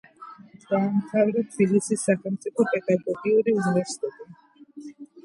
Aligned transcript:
დაამთავრა 0.61 1.43
თბილისის 1.55 2.05
სახელმწიფო 2.09 2.65
პედაგოგიური 2.71 3.55
უნივერსიტეტი. 3.59 4.97